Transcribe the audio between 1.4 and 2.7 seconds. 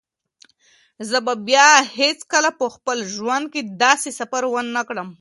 بیا هیڅکله په